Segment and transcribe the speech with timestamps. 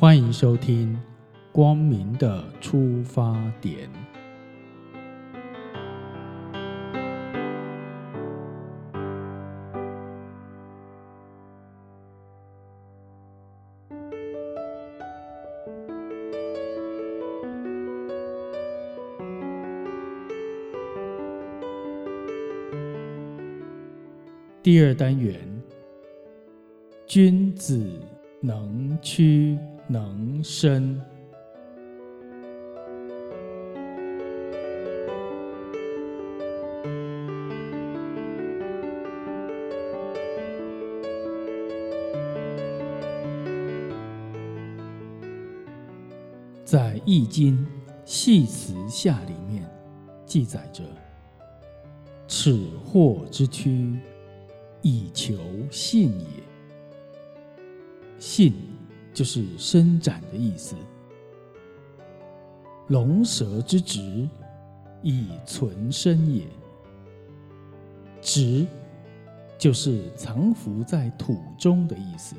[0.00, 0.94] 欢迎收听
[1.52, 3.86] 《光明的出发点》。
[24.62, 25.38] 第二单元，
[27.06, 27.86] 君子
[28.40, 29.58] 能屈
[29.90, 30.96] 能伸。
[46.64, 47.58] 在《易经·
[48.04, 49.68] 系辞下》里面
[50.24, 50.84] 记载着
[52.28, 53.98] ：“此祸之躯。”
[54.82, 55.34] 以求
[55.70, 56.26] 信也，
[58.18, 58.54] 信
[59.20, 60.74] 就是伸展的意思。
[62.88, 64.26] 龙蛇之直，
[65.02, 66.46] 以存身也。
[68.22, 68.66] 直
[69.58, 72.34] 就是藏伏在土中的意思。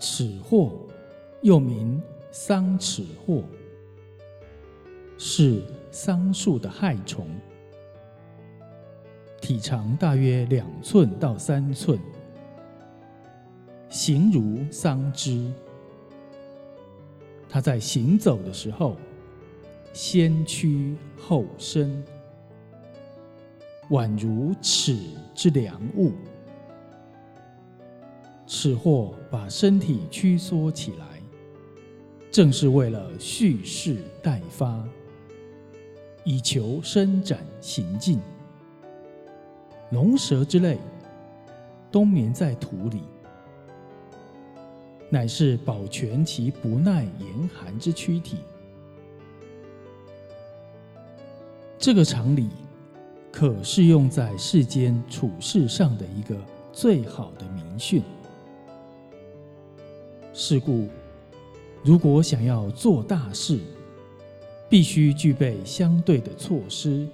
[0.00, 0.72] 尺货
[1.42, 3.44] 又名桑尺货，
[5.18, 7.28] 是桑树的害虫。
[9.40, 11.96] 体长大约两寸到三寸，
[13.92, 15.52] 形如桑枝。
[17.46, 18.96] 它在行走的时候，
[19.92, 22.02] 先屈后伸，
[23.90, 24.98] 宛如尺
[25.34, 26.12] 之良物。
[28.46, 31.20] 此货把身体屈缩起来，
[32.30, 34.82] 正是为了蓄势待发，
[36.24, 38.18] 以求伸展行进。
[39.90, 40.78] 龙蛇之类，
[41.90, 43.02] 冬眠在土里，
[45.12, 48.38] 乃是保全其不耐严寒之躯体。
[51.78, 52.48] 这个常理，
[53.30, 56.34] 可适用在世间处事上的一个
[56.72, 58.02] 最好的明训。
[60.32, 60.88] 是故，
[61.84, 63.60] 如果想要做大事，
[64.66, 67.06] 必须具备相对的措施。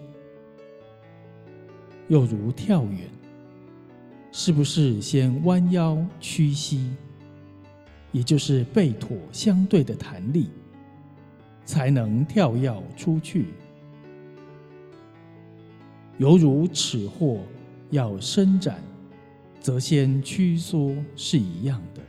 [2.07, 3.11] 又如跳远，
[4.31, 6.95] 是不是先弯腰屈膝，
[8.13, 10.51] 也就是背妥相对的弹力，
[11.65, 13.47] 才能跳跃出去？
[16.17, 17.41] 犹如尺货
[17.91, 18.83] 要伸展，
[19.61, 22.03] 则先屈缩是一样的。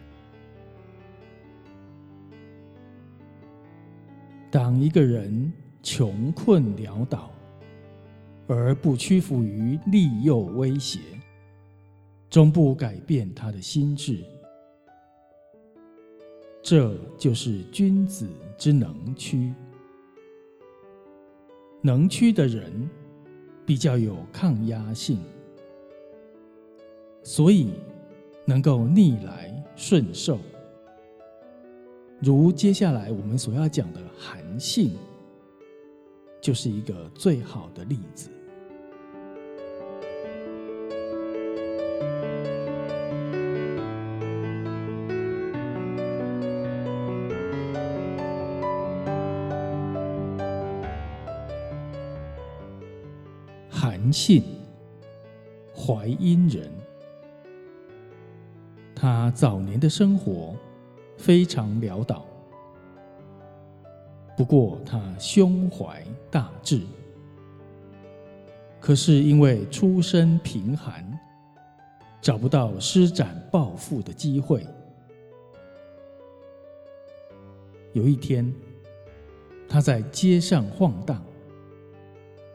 [4.49, 7.31] 当一个人穷困潦倒，
[8.47, 10.99] 而不屈服于利诱威胁，
[12.31, 14.23] 终不改变他的心智。
[16.69, 19.51] 这就是君子之能屈。
[21.81, 22.87] 能屈的人
[23.65, 25.17] 比较有抗压性，
[27.23, 27.73] 所以
[28.45, 30.37] 能够逆来顺受。
[32.21, 34.91] 如接下来我们所要讲的韩信，
[36.39, 38.29] 就是一个最好的例子。
[54.11, 54.43] 信，
[55.75, 56.69] 淮阴人。
[58.95, 60.55] 他早年的生活
[61.17, 62.25] 非常潦倒，
[64.35, 66.81] 不过他胸怀大志。
[68.81, 71.17] 可是因为出身贫寒，
[72.21, 74.65] 找不到施展抱负的机会。
[77.93, 78.53] 有一天，
[79.67, 81.23] 他在街上晃荡。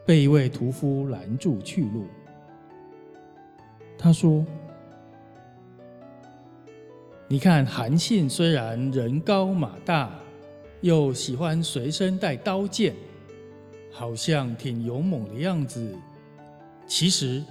[0.05, 2.05] 被一位屠夫拦住去路。
[3.97, 4.45] 他说
[7.27, 10.19] ：“你看，韩信虽然人高马大，
[10.81, 12.93] 又喜欢随身带刀剑，
[13.91, 15.97] 好像挺勇猛的样子。
[16.85, 17.41] 其实，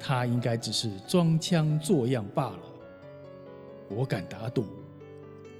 [0.00, 2.60] 他应该只是装腔作样罢了。
[3.88, 4.64] 我敢打赌，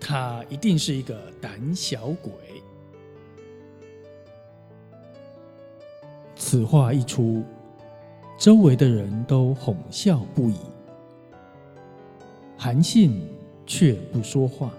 [0.00, 2.32] 他一定是一个胆小鬼。”
[6.52, 7.42] 此话一出，
[8.36, 10.56] 周围的人都哄笑不已。
[12.58, 13.22] 韩信
[13.66, 14.70] 却不说话。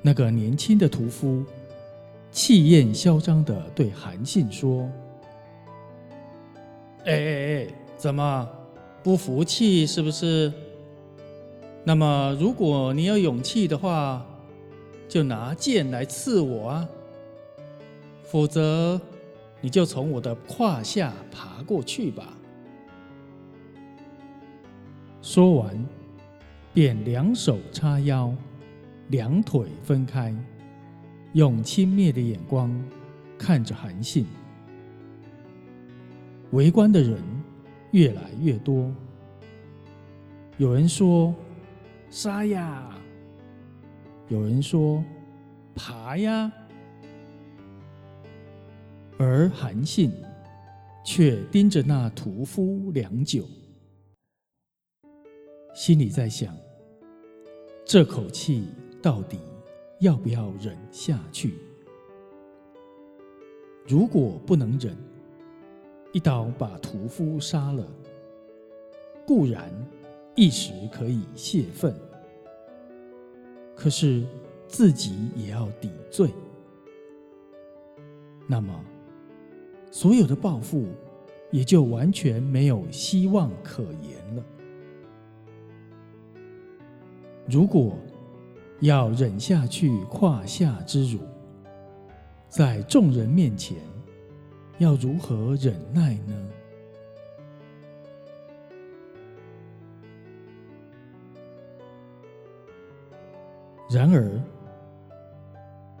[0.00, 1.44] 那个年轻的屠夫
[2.30, 4.88] 气焰嚣张的对韩信说
[7.04, 7.66] ：“哎哎哎，
[7.98, 8.48] 怎么
[9.02, 9.86] 不服气？
[9.86, 10.50] 是不是？
[11.84, 14.24] 那么，如果你有勇气的话，
[15.10, 16.88] 就拿剑来刺我啊！
[18.22, 18.98] 否则，
[19.64, 22.36] 你就从我的胯下爬过去吧。”
[25.22, 25.74] 说完，
[26.74, 28.30] 便两手叉腰，
[29.08, 30.34] 两腿分开，
[31.32, 32.70] 用轻蔑的眼光
[33.38, 34.26] 看着韩信。
[36.50, 37.18] 围观的人
[37.92, 38.92] 越来越多，
[40.58, 41.34] 有人说
[42.10, 42.90] ：“杀呀！”
[44.28, 45.02] 有人说
[45.74, 46.52] ：“爬呀！”
[49.26, 50.12] 而韩信
[51.02, 53.46] 却盯着那屠夫良久，
[55.74, 56.54] 心里在想：
[57.86, 58.68] 这口气
[59.02, 59.38] 到底
[60.00, 61.54] 要不要忍下去？
[63.88, 64.94] 如果不能忍，
[66.12, 67.88] 一刀把屠夫杀了，
[69.26, 69.72] 固然
[70.34, 71.94] 一时可以泄愤，
[73.74, 74.22] 可是
[74.68, 76.28] 自己也要抵罪。
[78.46, 78.84] 那么，
[79.94, 80.88] 所有的报复
[81.52, 84.44] 也就完全没有希望可言了。
[87.48, 87.96] 如果
[88.80, 91.20] 要忍下去胯下之辱，
[92.48, 93.76] 在众人面前。
[94.78, 96.34] 要如何忍耐呢？
[103.88, 104.42] 然而，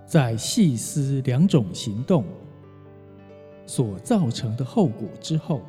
[0.04, 2.24] 在细思两种行动
[3.66, 5.62] 所造成的后果之后，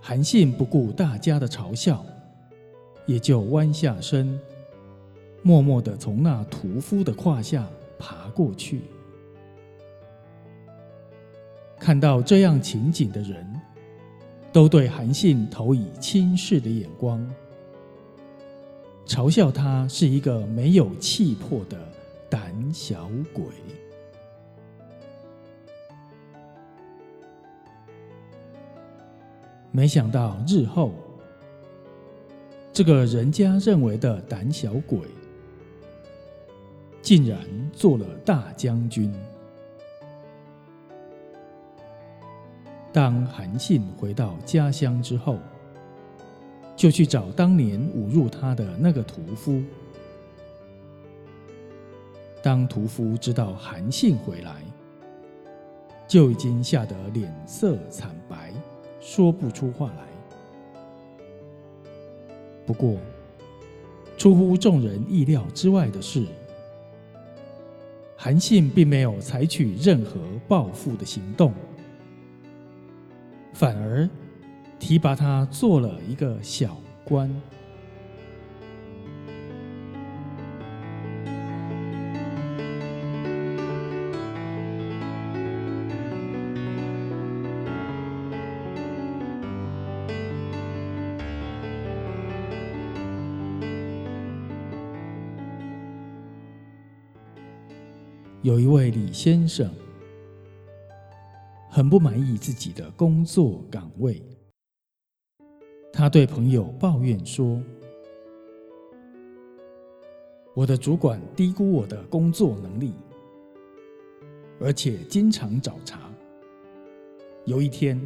[0.00, 2.04] 韩信不顾大家的嘲笑，
[3.06, 4.38] 也就弯下身，
[5.42, 7.68] 默默的从那屠夫的胯下
[7.98, 8.82] 爬过去。
[11.78, 13.60] 看到这样情景的人，
[14.52, 17.26] 都对韩信投以轻视的眼光，
[19.06, 21.78] 嘲笑他是一个没有气魄的
[22.28, 23.44] 胆小鬼。
[29.72, 30.92] 没想到日后，
[32.72, 34.98] 这个人家认为的胆小鬼，
[37.00, 37.38] 竟然
[37.72, 39.14] 做了大将军。
[42.92, 45.38] 当韩信回到家乡之后，
[46.74, 49.62] 就去找当年侮辱他的那个屠夫。
[52.42, 54.64] 当屠夫知道韩信回来，
[56.08, 58.49] 就已经吓得脸色惨白，
[59.00, 60.06] 说不出话来。
[62.66, 62.96] 不过，
[64.16, 66.26] 出乎众人意料之外的是，
[68.16, 71.52] 韩信并没有采取任何报复的行动。
[73.52, 74.08] 反而
[74.78, 77.28] 提拔他做了一个小官。
[98.42, 99.70] 有一位李先生。
[101.72, 104.20] 很不满意自己的工作岗位，
[105.92, 107.62] 他对朋友抱怨说
[110.52, 112.92] ：“我的主管低估我的工作能力，
[114.60, 116.00] 而且经常找茬。
[117.44, 118.00] 有一天，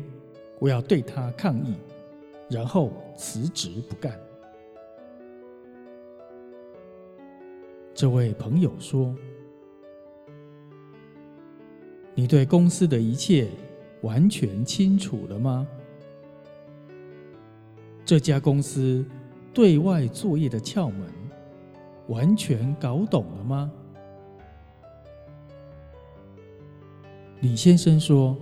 [0.58, 1.74] 我要对他抗议，
[2.50, 4.20] 然后辞职不干。”
[7.94, 9.16] 这位朋友说。
[12.14, 13.49] 你对公司的一切
[14.02, 15.66] 完全清楚了吗？
[18.04, 19.04] 这家公司
[19.52, 21.09] 对外作业的窍门
[22.09, 23.73] 完全搞懂了吗？
[27.40, 28.37] 李先生说：“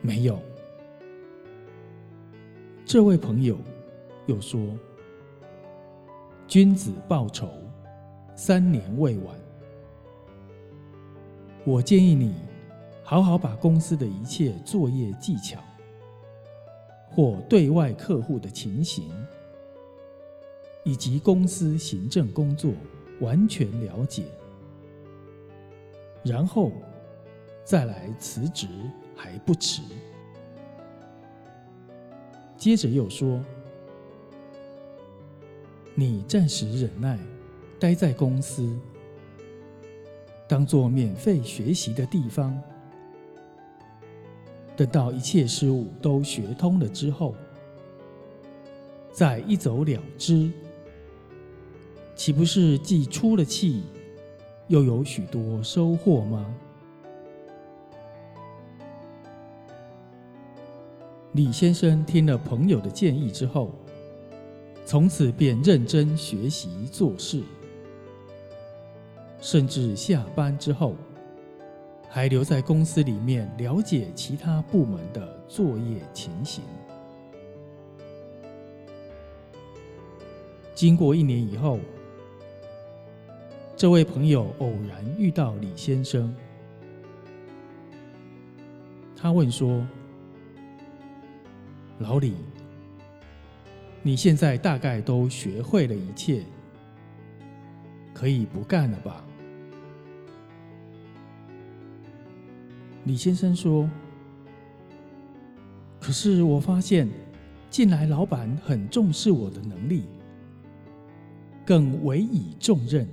[0.00, 0.38] 没有。”
[2.86, 3.58] 这位朋友
[4.26, 4.60] 又说
[6.46, 7.50] ：“君子报仇，
[8.36, 9.34] 三年未晚。”
[11.66, 12.34] 我建议你
[13.02, 15.58] 好好把公司的一切作业技巧
[17.08, 19.10] 或对外客户的情形，
[20.84, 22.72] 以及公司行政工作
[23.20, 24.24] 完全了解，
[26.22, 26.70] 然后
[27.64, 28.66] 再来辞职
[29.16, 29.80] 还不迟。
[32.58, 33.42] 接着又说
[35.94, 37.18] ：“你暂时忍耐，
[37.80, 38.78] 待在公司。”
[40.46, 42.60] 当做免费学习的地方，
[44.76, 47.34] 等到一切事物都学通了之后，
[49.10, 50.50] 再一走了之，
[52.14, 53.84] 岂不是既出了气，
[54.68, 56.54] 又有许多收获吗？
[61.32, 63.72] 李先生听了朋友的建议之后，
[64.84, 67.42] 从此便认真学习做事，
[69.44, 70.96] 甚至下班之后
[72.08, 76.64] 还留在公司里面了解其他部门的作业情形。
[80.74, 81.78] 经过一年以后，
[83.76, 86.34] 这位朋友偶然遇到李先生，
[89.14, 89.86] 他问说。
[91.98, 92.34] 老李，
[94.02, 96.42] 你现在大概都学会了一切，
[98.12, 99.24] 可以不干了吧？
[103.04, 103.88] 李先生说
[106.00, 107.06] ：“可是我发现，
[107.68, 110.04] 近来老板很重视我的能力，
[111.66, 113.06] 更委以重任，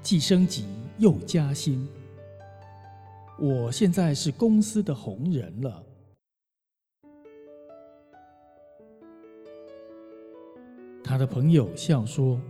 [0.00, 0.64] 既升级
[0.96, 1.86] 又加薪，
[3.38, 5.84] 我现在是公司的红人了。”
[11.04, 12.40] 他的朋友笑说：“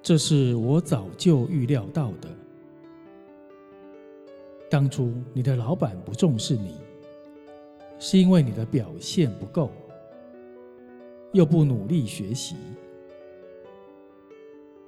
[0.00, 2.43] 这是我早就预料到的。
[4.74, 6.74] 当初你的老板不重视你，
[8.00, 9.70] 是因为你的表现不够，
[11.32, 12.56] 又不努力学习。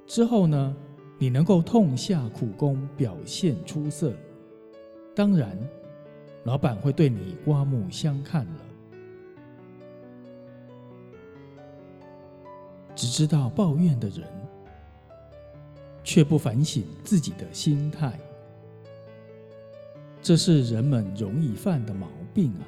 [0.05, 0.75] 之后呢，
[1.17, 4.11] 你能够痛下苦功，表现出色，
[5.15, 5.57] 当然，
[6.43, 8.61] 老板会对你刮目相看了。”
[12.93, 14.27] 只知道抱怨的人，
[16.03, 18.19] 却不反省自己的心态，
[20.27, 22.67] 这是人们容易犯的毛病啊！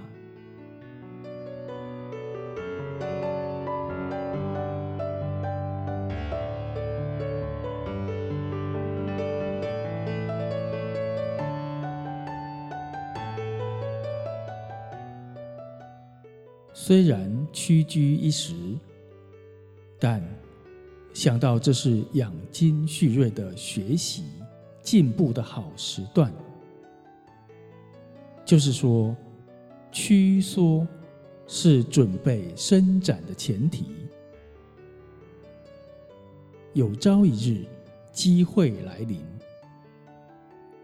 [16.73, 18.53] 虽然屈居一时。
[19.99, 20.23] 但
[21.13, 24.23] 想到这是养精蓄锐的学习
[24.81, 26.31] 进步的好时段，
[28.49, 29.15] 就是说，
[29.91, 30.87] 屈缩
[31.45, 33.85] 是准备伸展的前提。
[36.73, 37.63] 有朝一日
[38.11, 39.23] 机会来临，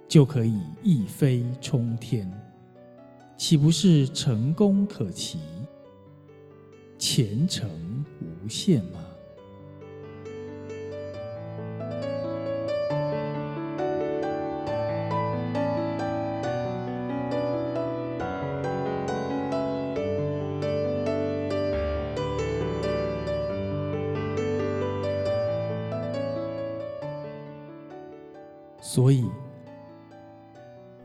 [0.07, 2.31] 就可以一飞冲天，
[3.35, 5.39] 岂不是成功可期？
[6.99, 7.67] 前程
[8.21, 9.03] 无限吗？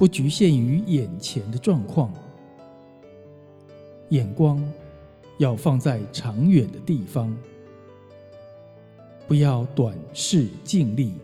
[0.01, 2.11] 不局限于眼前的状况，
[4.09, 4.59] 眼光。
[5.37, 7.35] 要放在长远的地方，
[9.27, 11.15] 不要短视尽力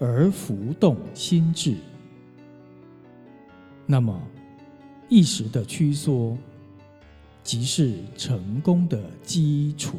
[0.00, 1.76] 而浮动心智。
[3.86, 4.20] 那么，
[5.08, 6.36] 一时的屈缩，
[7.44, 9.98] 即是成功的基础。